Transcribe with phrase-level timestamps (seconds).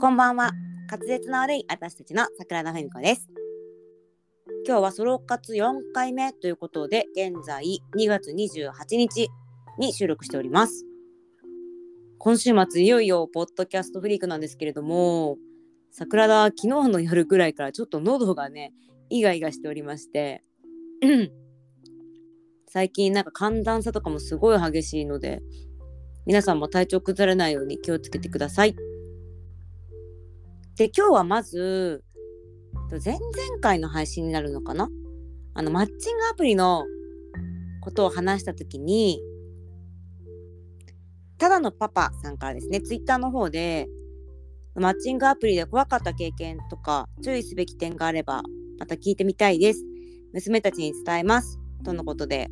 [0.00, 0.52] こんばんは。
[0.88, 3.28] 滑舌の悪い私たちの桜田文子です。
[4.64, 9.28] 今日はソロ活4回目ということで、現在2月28日
[9.76, 10.86] に収録しております。
[12.18, 15.36] 今週末いよいよポッドキャストフリークなんですけれども、
[15.90, 18.72] 桜田昨日の夜ぐらいからちょっと喉がね、
[19.10, 20.44] イガイガしておりまして、
[22.70, 25.42] 最近なんか寒暖差とかもすごい激しいので、
[26.24, 28.76] 皆さんも体調崩れないように気をつけてください。
[30.78, 32.04] で、今日はまず、
[33.04, 33.24] 前々
[33.60, 34.88] 回の配信になるのかな？
[35.54, 36.84] あの、マッチングアプリの
[37.80, 39.20] ことを話したときに、
[41.36, 43.88] ただのパパさんからですね、ツイッターの方で、
[44.76, 48.44] マッチングアプリで怖かった経験とか、注意すべき点があれば、
[48.78, 49.82] また聞いてみたいです。
[50.32, 51.58] 娘たちに伝えます。
[51.82, 52.46] とのことで、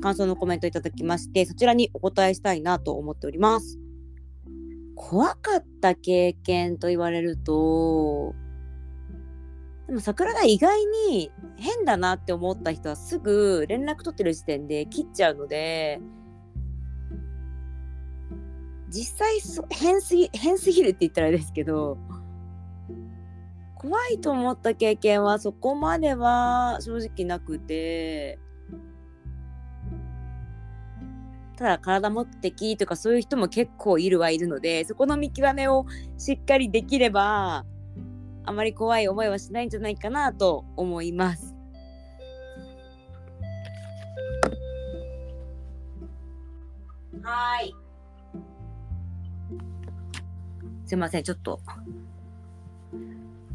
[0.00, 3.78] 感想のコメントいただきまして、そちらにお答えしたいなと思っております。
[4.98, 8.34] 怖かった経験と言われると、
[9.86, 16.00] でも桜が意外に変だなって思った人はすぐ連絡取ってる時点で切っちゃうので、
[18.90, 19.38] 実際
[19.70, 21.96] 変すぎ、 変すぎるって言ったらあれですけど、
[23.76, 28.40] 怖いと思った経験はそこまでは正直なくて、
[31.58, 37.64] ただ体目的とかそういう人も結構いるはいるのでそこの見極めをしっかりできれば
[38.44, 41.56] あまり怖い思いはしないんじゃないかなと思います。
[47.22, 47.74] はい。
[50.86, 51.60] すいません、ちょっと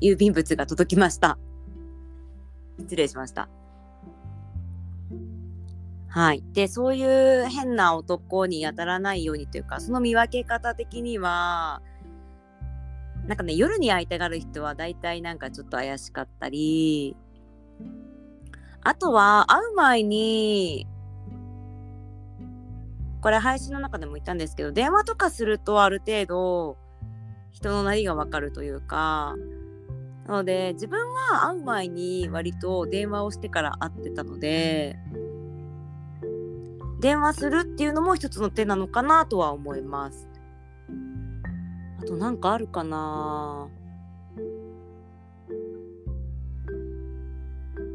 [0.00, 1.38] 郵便物が届きました。
[2.78, 3.50] 失礼しました。
[6.10, 6.42] はい。
[6.52, 11.82] で、そういう変な男に当たらないようにというか、その見分け方的には、
[13.26, 17.16] なんかね、夜に会いたがる人は大体なんかちょっと怪しかったり、
[18.82, 20.88] あとは会う前に、
[23.20, 26.76] これ配信の中でも言ったんですけど、電話とかするとある程度
[27.52, 29.36] 人のなりがわかるというか、
[30.26, 30.98] なので自分
[31.30, 34.96] は会う前に割と電話をしてから会ってたので、
[37.00, 40.28] 電話するっていうのも一つの手なのかなとは思います。
[41.98, 43.68] あとなんかあるかな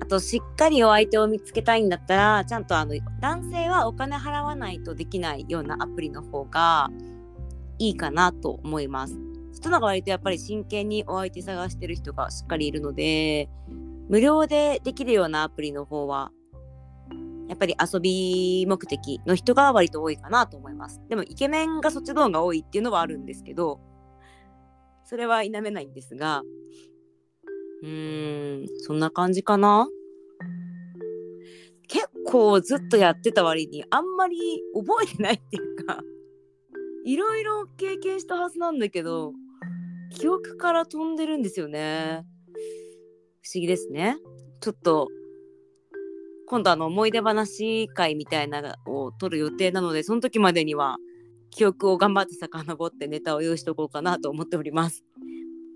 [0.00, 6.90] あとしっかりお相手を見つけたいんだったらちゃんとあの男性はお金払わないとできないようなアプリの方が
[7.78, 9.18] いいかなと思います。
[9.52, 13.48] そのが割とやっぱり真剣にお相手探してる人がしっかりいるので
[14.08, 16.32] 無料でできるようなアプリの方は
[17.48, 21.00] やっぱり遊び目的の人が割と多いかなと思います。
[21.08, 23.80] でもイケメンがそっちの方が多いっていうのはあるんですけど、
[25.04, 26.42] それは否めないんですが、
[27.82, 29.86] うーん、そんな感じかな？
[31.88, 34.38] 結構ずっとやってた割にあんまり
[34.74, 36.00] 覚えてないっていうか、
[37.04, 39.32] いろいろ経験したはずなんだけど、
[40.10, 42.24] 記憶から飛んでるんですよね。
[43.42, 44.16] 不思議ですね。
[44.60, 45.08] ちょっと
[46.52, 50.98] 今度あの思い出話会みたいなのを撮る予定なのでその時までには
[51.50, 55.02] 記憶を頑張って遡ってネタを用意しておこうかなと思っております。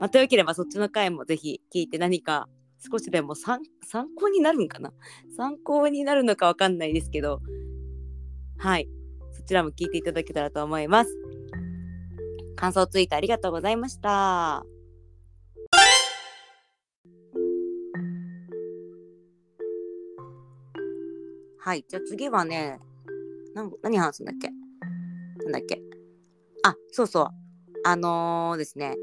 [0.00, 2.48] またよければそっちの回もぜひ聞いて何か
[2.90, 4.92] 少しでも参参考になるんかな？
[5.36, 7.40] 参考になるのかわかんないですけど
[8.58, 8.88] はい
[9.30, 11.10] そちらも聞いていただけたらと思います。
[12.56, 14.64] 感想ツイートありがとうございました。
[21.64, 21.84] はい。
[21.88, 22.78] じゃあ次はね、
[23.54, 24.50] なん何話すんだっけ？
[25.44, 25.80] なんだっけ？
[26.62, 27.26] あ、そうそう。
[27.86, 28.94] あのー、ですね、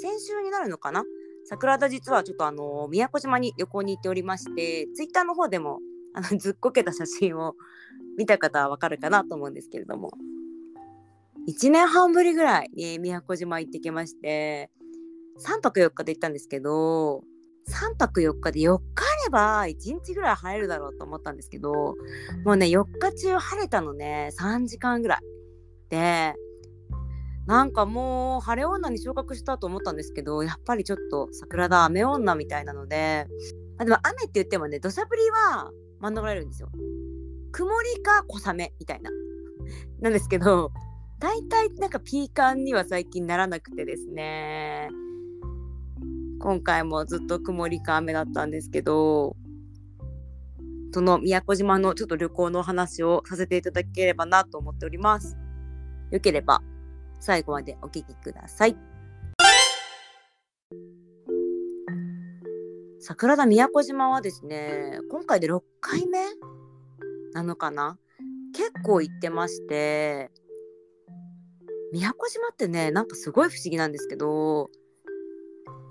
[0.00, 1.02] 先週になるのかな？
[1.46, 5.80] 桜田実はちょっとあのー、宮古島に旅行に行っておりまして、ツイッターの方でも
[6.14, 7.56] あのずっこけた写真を
[8.16, 10.12] 見た方はわかるかなと思うんですけれども、
[11.48, 14.70] 1年半ぶりぐらいに宮古島行ってきまして、
[15.44, 17.24] 3泊4日で行ったんですけど、
[17.68, 19.74] 3泊4日で4日れば1
[20.04, 21.94] 日ぐらい晴れるだろうと思ったんですけど
[22.44, 25.20] もうね4日中晴れたのね3時間ぐらい。
[25.90, 26.34] で
[27.46, 33.26] なんかもう晴れ女に昇格したと思ったんですけどやっぱりちょっと桜田雨女みたいなので
[33.78, 35.70] あでも雨って言ってもね土砂降りは
[36.00, 36.68] 免れるんですよ。
[37.52, 39.10] 曇りか小雨みたいな。
[40.00, 40.72] なんですけど
[41.18, 44.88] 大体なんかピーカンには最近ならなくてですね。
[46.42, 49.36] 今回もずっと曇りか雨だったんですけど
[50.92, 55.38] その宮古島のちょっと旅行の話をさせていただければなと思っております。
[56.10, 56.60] よければ
[57.20, 58.76] 最後までお聞きください。
[63.00, 66.18] 桜田宮古島はですね今回で6回目
[67.32, 67.98] なのかな？
[68.52, 70.30] 結構行ってまして
[71.92, 74.70] 宮古島ってねなんかすごい不思議なんですけど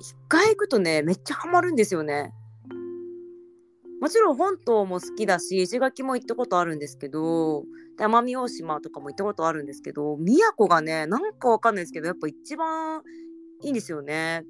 [0.02, 2.34] 一回行くとねめっちゃハマるんですよね
[4.02, 7.64] もちろん本島も好きだし石垣も行ったことあるんですけど
[8.00, 13.04] 奄美大島とかも行ったことあるんですけど宮古がねなんかわかんないですけどやっぱ一番
[13.64, 14.44] いいんですよね。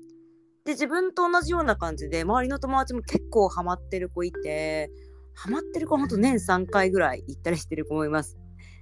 [0.64, 4.90] で自分と同じような感じで周りの友達も結構ハマってる子いて
[5.34, 8.38] ハマってる子ほんと年3回ぐらい行ったりしてる子もいます。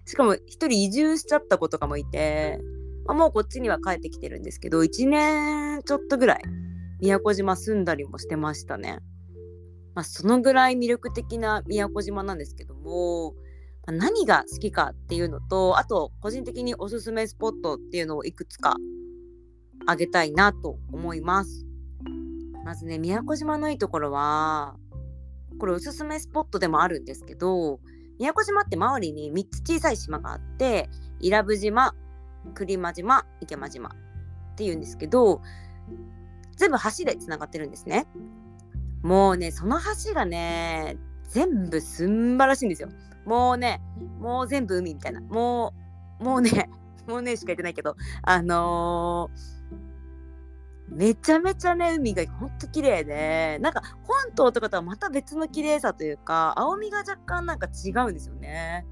[0.06, 2.60] しかも1人移住しちゃった子とかもいて、
[3.09, 6.44] まあ、もうこっちには帰ってきてるんですけど1年ちょっとぐらい
[7.01, 9.00] 宮古島住んだりもしてましたね。
[9.95, 13.33] まあ、そのぐらい魅力的な宮古島なんですけども、
[13.88, 18.75] まあ、何が好きかっていうのとあと個人的におすすめスポットっていうのをいくつか
[19.88, 21.65] あげたいなと思います。
[22.63, 24.75] まずね宮古島のいいところは
[25.57, 27.79] これおすすめスポットでもあるんですけど
[28.19, 31.95] 宮古島って周りに3つ小さい島があって伊良部島
[32.53, 33.91] 栗間島池間島っ
[34.56, 35.41] ていうんですけど
[36.59, 38.06] 全部橋でつながってるんですね。
[39.01, 40.97] もうね、その橋がね、
[41.30, 42.89] 全部すんばらしいんですよ。
[43.25, 43.81] もうね、
[44.19, 45.21] もう全部海みたいな。
[45.21, 45.74] も
[46.19, 46.69] う、もうね、
[47.07, 58.85] もうねしか言ってないけど、あのー、めちゃめちゃね、海がほんと綺麗で、なんか本島とかとはまた別の綺麗さというか、青みが若干なんか違うんですよね。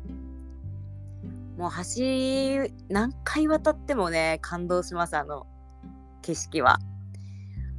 [1.58, 5.48] もう橋何回渡ってもね、感動します、あの
[6.22, 6.80] 景色は。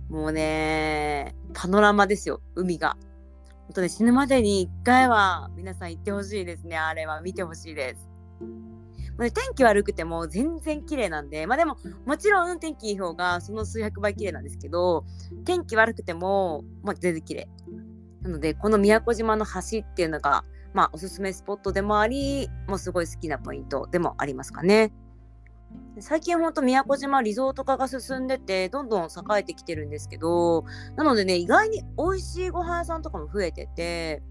[0.08, 2.96] もうね、パノラマですよ、海が。
[3.66, 8.08] 本当ね、死ぬまでに1回は皆さん行ってほしいですね、あれは見てほしいです。
[8.40, 8.46] も
[9.18, 15.04] うね、天気悪くても全然綺麗なんで、まあでも、もちろん天気いい方がその数百倍綺麗なんですけど、
[15.44, 17.48] 天気悪くても、まあ、全然綺麗。
[18.22, 20.44] なので、この宮古島の橋っていうのが、
[20.74, 24.92] まあ、おすすめスポットでもあり、もうすごい好きなポイントでもありますかね。
[26.00, 29.08] 最近ほんと宮古島リゾート化が進んでてどんどん栄
[29.40, 30.64] えてきてるんですけど
[30.96, 34.22] なのでね意外に美味しいご飯屋さんとかも増えてて、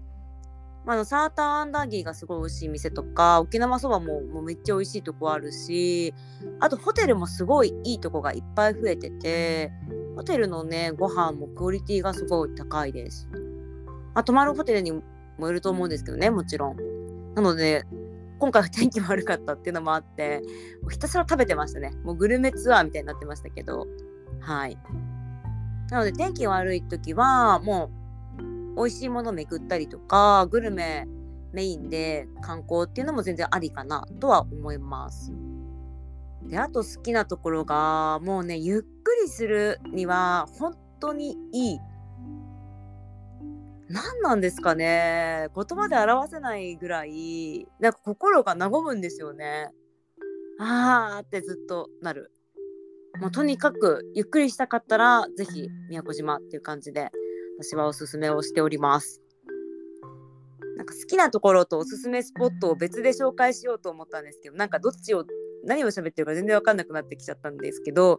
[0.86, 6.14] まあ、のサーターアンダーギーがすごい美味しい店とか沖縄そばももうめっちゃ美味しいとこあるし
[6.60, 9.70] あとホテルもすごいいいとこがいっぱい増えてて
[10.16, 13.28] ホテルのねご飯もクオリティがすごい高いです。
[14.14, 15.00] まあ、泊まるホテルに
[15.38, 16.76] もよると思うんですけどねもちろん。
[17.34, 17.84] なので
[18.38, 20.42] 今回は天気悪かったっていうのもあって
[20.82, 21.92] もうひたすら食べてましたね。
[22.04, 23.86] もうグルメツアーみたいになってましたけど。
[24.40, 24.78] はい。
[25.90, 27.90] なので天気悪い時はも
[28.74, 31.06] う美味しいもの巡ったりとかグルメ
[31.52, 35.32] メインで観光っていうのも全然ありかなとは思います。
[36.44, 41.78] であと好きなところがもうねゆっくりするには本当にいい
[43.88, 45.48] 何なんですかね。
[45.54, 49.70] 言葉で表せないぐらいなんか心が和むんですよね。
[50.60, 52.30] あーってずっとなる。
[53.18, 57.10] もうとにかくゆっくりしたかったら是非宮古島っていう感じで
[57.58, 59.22] 私はおすすめをしております。
[60.76, 65.24] なんか好きなところとおすすめスポットを別で紹介しようと思ったんですけどなんかどっちを
[65.64, 68.18] 何を喋ってるか全然わかんなくなってきちゃったんですけど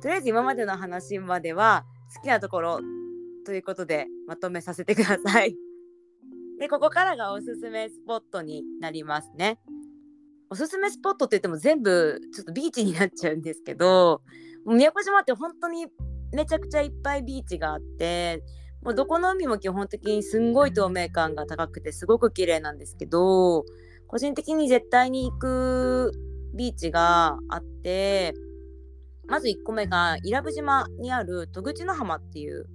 [0.00, 2.80] とりあえず今までの話までは好きなところ
[3.44, 5.56] ということでまとめさせてください。
[6.58, 9.60] でここからがおすすめスポットになりますね。
[10.50, 14.22] おすすめスポットって言っても全部ちょっとビーチになっちゃうんですけど
[14.66, 15.86] 宮古島って本当に
[16.32, 18.44] めちゃくちゃいっぱいビーチがあって
[18.82, 23.64] もうどこの海も基本的にすんごい透明感が高くてすごく綺麗なんですけど
[24.06, 26.12] 個人的に絶対に行く
[26.54, 28.34] ビーチがあって
[29.26, 32.66] まず1個目が伊良部島にある戸口の浜っていう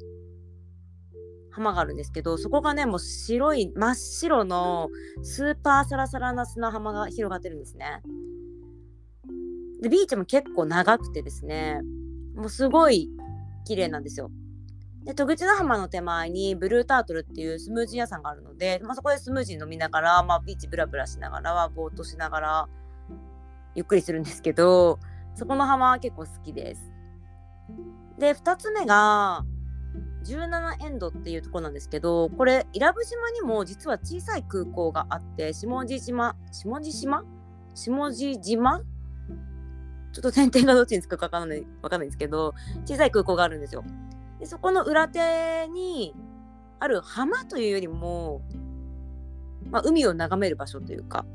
[1.60, 4.89] 浜があるんですけどそこがねもう白い真っ白の
[5.24, 8.01] スーパーサラサラな砂浜が広がってるんですね。
[9.82, 11.80] でビーチも結構長くてですね
[12.36, 13.10] もうすごい
[13.66, 14.32] 綺麗なんですよ。
[15.04, 22.70] で戸口の浜の手前にブルータートルっていうスムージー屋さんがあるので、まあ、そこでスムージー飲みながら、まあ、ビーチブラブラしながらぼーっとしながら
[23.75, 25.00] ゆっくりするんですけど
[25.36, 26.92] そこの浜は結構好きです。
[28.18, 29.46] で2つ目が
[30.23, 37.23] 17エンドっていうとこなんですけどこれ伊良部島にも実は小さい空港があって下地島下地島？
[37.73, 38.81] 下地島？
[40.11, 42.53] ちょっと点々がどっちにつくかわかんないわかんないんですけど
[42.85, 43.83] 小さい空港があるんですよ。
[44.39, 46.13] でそこの裏手に
[46.79, 48.41] ある浜というよりも、
[49.69, 51.25] まあ、海を眺める場所というか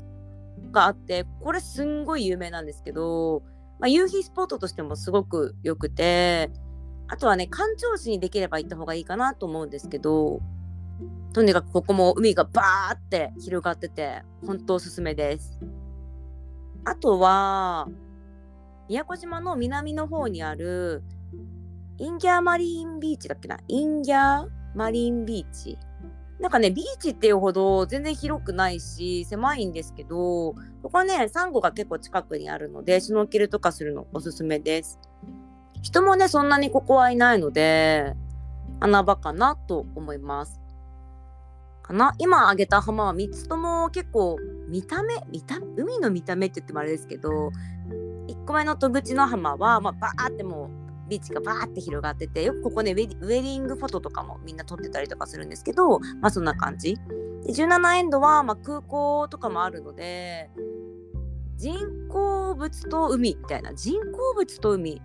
[0.71, 3.43] があってこれすんごい有名なんですけど、
[3.79, 6.49] まあ、夕日スポットとしてもすごく良くて
[7.07, 10.41] あとはね干潮時にできれば行った方がいいかなと思うんですけど
[11.33, 15.59] とにかくここも海がバーって広がってて本当おすすめです。
[16.85, 17.87] あとは
[18.87, 21.03] 宮古島の南の方にある
[21.97, 23.59] インギャーマリンビーチだっけな？
[23.67, 25.77] インギャーマリンビーチ。
[26.37, 34.99] なんかね、ビーチっていうほど全然広くないし、狭いんですけど、ここね、サンゴが結構近くにあるので、シュノーケルとかするのおすすめです。
[35.85, 38.15] 人もね、そんなにここはいないので、
[38.79, 40.59] 穴場かなと思います。
[41.83, 42.15] かな？
[42.17, 47.51] 今挙げた浜は3つとも結構見た目見た海の見た目って言ってもあれですけど
[48.27, 50.71] 1個目の戸口の浜は、まあ、バーっても
[51.05, 56.95] うビーチがバーって広がっててよくここねウェディングフォトとかもみんな撮ってたりとかするんですけどまあそんな感じ。
[57.45, 60.49] で17エンドは、まあ、空港とかもあるので
[61.57, 61.77] 人
[62.09, 63.73] 工物と海みたいな。
[63.75, 65.01] 人工物と海、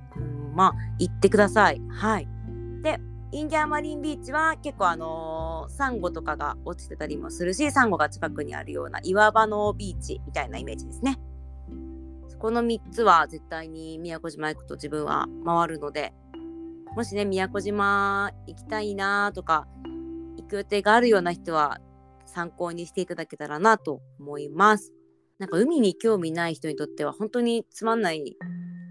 [0.54, 1.80] まあ行ってください。
[1.90, 2.28] はい。
[2.83, 3.00] で
[3.33, 11.21] インディアンマリンビーチは結構あのー、サンゴとかが落ちてたりもするしサンゴが近くにあるような岩場のビーチみたいなイメージですね。
[12.38, 16.14] この3つは絶対に宮古島行くと自分は回るので
[16.97, 19.69] もしね宮古島行きたいなとか
[20.38, 21.78] 行く予定があるような人は
[22.25, 24.92] 参考にしていただけたらなと思います。
[25.38, 28.37] なんか海に興味ない人にとっては本当につまんない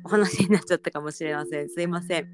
[0.10, 1.70] お話になっちゃったかもしれません。
[1.70, 2.28] すいません。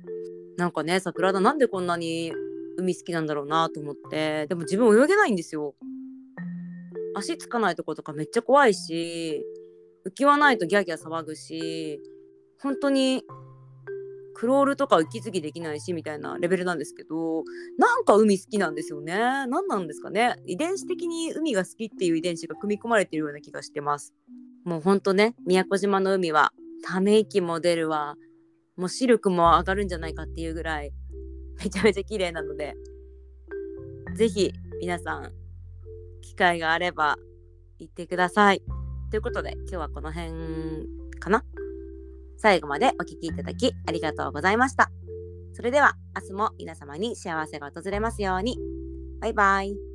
[0.57, 2.33] なんかね、桜田なんでこんなに
[2.77, 5.75] 海好きなんだろうなと思って、でも自分泳げないんですよ。
[7.15, 9.43] 足つかないとことかめっちゃ怖いし、
[10.05, 11.99] 浮き輪ないとギャギャ騒ぐし
[12.61, 13.23] 本当に
[14.35, 17.43] クロールとか息継ぎできないしみたいなレベルなんですけど
[17.79, 19.15] なんか海好きなんですよね
[19.47, 24.13] 何なんですかね遺伝子的に海が好きっていう遺伝子が組み込まれてるような気がしてます
[24.63, 26.51] もうほんとね宮古島の海は
[26.83, 28.15] ため息も出るわ
[28.75, 30.91] もう視力も上がるんじゃないかっていうぐらい
[31.63, 32.75] めちゃめちゃ綺麗なので
[34.15, 35.31] 是非皆さん
[36.21, 37.17] 機会があれば
[37.79, 38.61] 行ってください。
[39.11, 40.33] ということで、今日はこの辺
[41.19, 41.43] かな
[42.37, 44.91] 最後までお聴きいただきありがとうございました。
[45.53, 48.57] それでは明日も皆様に幸せが訪れますように。
[49.21, 49.94] バイバイ。